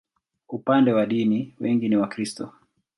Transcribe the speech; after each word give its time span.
Upande 0.49 0.93
wa 0.93 1.05
dini, 1.05 1.53
wengi 1.59 1.89
ni 1.89 1.95
Wakristo. 1.95 2.53